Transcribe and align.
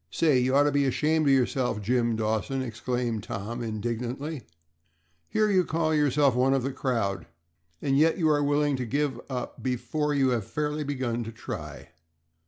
"Say, 0.09 0.39
you 0.39 0.55
ought 0.55 0.63
to 0.63 0.71
be 0.71 0.85
ashamed 0.85 1.27
of 1.27 1.33
yourself, 1.33 1.79
Jim 1.79 2.15
Dawson," 2.15 2.63
exclaimed 2.63 3.21
Tom, 3.21 3.61
indignantly, 3.61 4.41
"here 5.29 5.47
you 5.51 5.63
call 5.63 5.93
yourself 5.93 6.33
one 6.33 6.55
of 6.55 6.63
the 6.63 6.73
crowd, 6.73 7.27
and 7.83 7.95
yet 7.95 8.17
you 8.17 8.27
are 8.27 8.43
willing 8.43 8.75
to 8.77 8.85
give 8.87 9.21
up 9.29 9.61
before 9.61 10.15
you 10.15 10.29
have 10.29 10.45
fairly 10.47 10.83
begun 10.83 11.23
to 11.25 11.31
try. 11.31 11.89